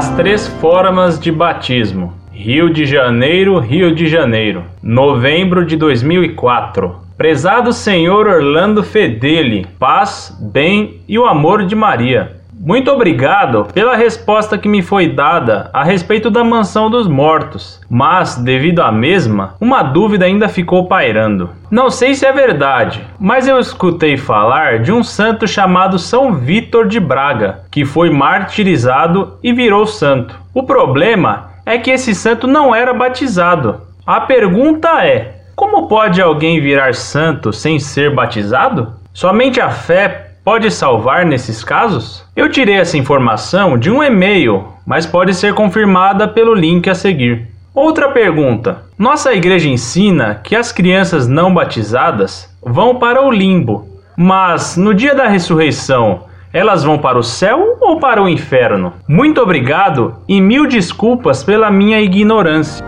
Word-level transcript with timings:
três 0.00 0.48
formas 0.48 1.20
de 1.20 1.30
batismo. 1.30 2.14
Rio 2.32 2.72
de 2.72 2.86
Janeiro, 2.86 3.58
Rio 3.58 3.94
de 3.94 4.06
Janeiro, 4.06 4.64
novembro 4.82 5.66
de 5.66 5.76
2004. 5.76 6.96
Prezado 7.14 7.74
Senhor 7.74 8.26
Orlando 8.26 8.82
Fedeli, 8.82 9.66
paz, 9.78 10.34
bem 10.40 11.02
e 11.06 11.18
o 11.18 11.26
amor 11.26 11.66
de 11.66 11.76
Maria. 11.76 12.40
Muito 12.64 12.92
obrigado 12.92 13.66
pela 13.74 13.96
resposta 13.96 14.56
que 14.56 14.68
me 14.68 14.82
foi 14.82 15.08
dada 15.08 15.68
a 15.72 15.82
respeito 15.82 16.30
da 16.30 16.44
mansão 16.44 16.88
dos 16.88 17.08
mortos, 17.08 17.80
mas, 17.90 18.36
devido 18.36 18.80
à 18.82 18.92
mesma, 18.92 19.56
uma 19.60 19.82
dúvida 19.82 20.26
ainda 20.26 20.48
ficou 20.48 20.86
pairando. 20.86 21.50
Não 21.68 21.90
sei 21.90 22.14
se 22.14 22.24
é 22.24 22.30
verdade, 22.30 23.04
mas 23.18 23.48
eu 23.48 23.58
escutei 23.58 24.16
falar 24.16 24.78
de 24.78 24.92
um 24.92 25.02
santo 25.02 25.44
chamado 25.44 25.98
São 25.98 26.34
Vítor 26.34 26.86
de 26.86 27.00
Braga, 27.00 27.62
que 27.68 27.84
foi 27.84 28.10
martirizado 28.10 29.38
e 29.42 29.52
virou 29.52 29.84
santo. 29.84 30.38
O 30.54 30.62
problema 30.62 31.50
é 31.66 31.78
que 31.78 31.90
esse 31.90 32.14
santo 32.14 32.46
não 32.46 32.72
era 32.72 32.94
batizado. 32.94 33.80
A 34.06 34.20
pergunta 34.20 35.04
é: 35.04 35.42
como 35.56 35.88
pode 35.88 36.22
alguém 36.22 36.60
virar 36.60 36.94
santo 36.94 37.52
sem 37.52 37.80
ser 37.80 38.14
batizado? 38.14 39.02
Somente 39.12 39.60
a 39.60 39.68
fé 39.68 40.21
pode 40.44 40.70
salvar 40.70 41.24
nesses 41.24 41.62
casos? 41.64 42.24
Eu 42.34 42.50
tirei 42.50 42.76
essa 42.76 42.96
informação 42.96 43.78
de 43.78 43.90
um 43.90 44.02
e-mail, 44.02 44.64
mas 44.86 45.06
pode 45.06 45.34
ser 45.34 45.54
confirmada 45.54 46.26
pelo 46.28 46.54
link 46.54 46.88
a 46.88 46.94
seguir. 46.94 47.48
Outra 47.74 48.10
pergunta: 48.10 48.82
Nossa 48.98 49.32
igreja 49.32 49.68
ensina 49.68 50.40
que 50.42 50.54
as 50.54 50.72
crianças 50.72 51.26
não 51.26 51.52
batizadas 51.54 52.54
vão 52.62 52.96
para 52.96 53.24
o 53.24 53.30
limbo, 53.30 53.88
mas 54.16 54.76
no 54.76 54.94
dia 54.94 55.14
da 55.14 55.26
ressurreição 55.26 56.24
elas 56.52 56.84
vão 56.84 56.98
para 56.98 57.18
o 57.18 57.22
céu 57.22 57.78
ou 57.80 57.98
para 57.98 58.22
o 58.22 58.28
inferno? 58.28 58.92
Muito 59.08 59.40
obrigado 59.40 60.16
e 60.28 60.38
mil 60.38 60.66
desculpas 60.66 61.42
pela 61.42 61.70
minha 61.70 61.98
ignorância. 61.98 62.84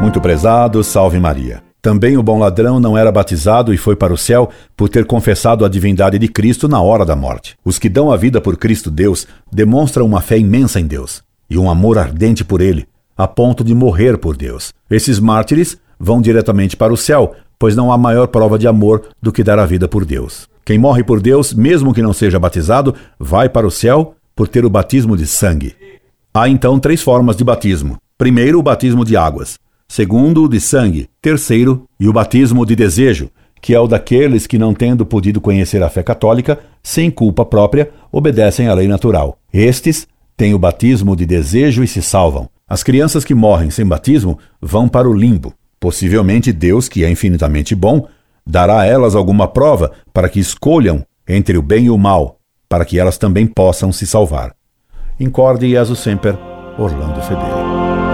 Muito 0.00 0.18
prezado, 0.20 0.82
salve 0.82 1.18
Maria. 1.18 1.65
Também 1.86 2.16
o 2.16 2.22
bom 2.22 2.40
ladrão 2.40 2.80
não 2.80 2.98
era 2.98 3.12
batizado 3.12 3.72
e 3.72 3.76
foi 3.76 3.94
para 3.94 4.12
o 4.12 4.18
céu 4.18 4.50
por 4.76 4.88
ter 4.88 5.04
confessado 5.04 5.64
a 5.64 5.68
divindade 5.68 6.18
de 6.18 6.26
Cristo 6.26 6.66
na 6.66 6.82
hora 6.82 7.04
da 7.04 7.14
morte. 7.14 7.56
Os 7.64 7.78
que 7.78 7.88
dão 7.88 8.10
a 8.10 8.16
vida 8.16 8.40
por 8.40 8.56
Cristo 8.56 8.90
Deus 8.90 9.24
demonstram 9.52 10.04
uma 10.04 10.20
fé 10.20 10.36
imensa 10.36 10.80
em 10.80 10.84
Deus 10.84 11.22
e 11.48 11.56
um 11.56 11.70
amor 11.70 11.96
ardente 11.96 12.44
por 12.44 12.60
Ele, 12.60 12.88
a 13.16 13.28
ponto 13.28 13.62
de 13.62 13.72
morrer 13.72 14.18
por 14.18 14.36
Deus. 14.36 14.72
Esses 14.90 15.20
mártires 15.20 15.78
vão 15.96 16.20
diretamente 16.20 16.76
para 16.76 16.92
o 16.92 16.96
céu, 16.96 17.36
pois 17.56 17.76
não 17.76 17.92
há 17.92 17.96
maior 17.96 18.26
prova 18.26 18.58
de 18.58 18.66
amor 18.66 19.04
do 19.22 19.30
que 19.30 19.44
dar 19.44 19.60
a 19.60 19.64
vida 19.64 19.86
por 19.86 20.04
Deus. 20.04 20.48
Quem 20.64 20.80
morre 20.80 21.04
por 21.04 21.20
Deus, 21.20 21.54
mesmo 21.54 21.94
que 21.94 22.02
não 22.02 22.12
seja 22.12 22.36
batizado, 22.36 22.96
vai 23.16 23.48
para 23.48 23.64
o 23.64 23.70
céu 23.70 24.16
por 24.34 24.48
ter 24.48 24.64
o 24.64 24.70
batismo 24.70 25.16
de 25.16 25.24
sangue. 25.24 25.76
Há 26.34 26.48
então 26.48 26.80
três 26.80 27.00
formas 27.00 27.36
de 27.36 27.44
batismo. 27.44 27.96
Primeiro, 28.18 28.58
o 28.58 28.62
batismo 28.62 29.04
de 29.04 29.16
águas 29.16 29.56
segundo 29.88 30.44
o 30.44 30.48
de 30.48 30.60
sangue, 30.60 31.08
terceiro, 31.20 31.86
e 31.98 32.08
o 32.08 32.12
batismo 32.12 32.64
de 32.66 32.74
desejo, 32.76 33.30
que 33.60 33.74
é 33.74 33.80
o 33.80 33.86
daqueles 33.86 34.46
que, 34.46 34.58
não 34.58 34.74
tendo 34.74 35.04
podido 35.06 35.40
conhecer 35.40 35.82
a 35.82 35.88
fé 35.88 36.02
católica, 36.02 36.58
sem 36.82 37.10
culpa 37.10 37.44
própria, 37.44 37.90
obedecem 38.12 38.68
à 38.68 38.74
lei 38.74 38.86
natural. 38.86 39.38
Estes 39.52 40.06
têm 40.36 40.54
o 40.54 40.58
batismo 40.58 41.16
de 41.16 41.26
desejo 41.26 41.82
e 41.82 41.88
se 41.88 42.02
salvam. 42.02 42.48
As 42.68 42.82
crianças 42.82 43.24
que 43.24 43.34
morrem 43.34 43.70
sem 43.70 43.86
batismo 43.86 44.38
vão 44.60 44.88
para 44.88 45.08
o 45.08 45.14
limbo. 45.14 45.52
Possivelmente 45.80 46.52
Deus, 46.52 46.88
que 46.88 47.04
é 47.04 47.10
infinitamente 47.10 47.74
bom, 47.74 48.06
dará 48.46 48.80
a 48.80 48.86
elas 48.86 49.14
alguma 49.14 49.48
prova 49.48 49.92
para 50.12 50.28
que 50.28 50.40
escolham 50.40 51.04
entre 51.28 51.56
o 51.56 51.62
bem 51.62 51.86
e 51.86 51.90
o 51.90 51.98
mal, 51.98 52.38
para 52.68 52.84
que 52.84 52.98
elas 52.98 53.18
também 53.18 53.46
possam 53.46 53.92
se 53.92 54.06
salvar. 54.06 54.54
Incorde 55.18 55.68
Jesus 55.68 55.98
Semper, 55.98 56.36
Orlando 56.78 57.20
Fedeli. 57.22 58.05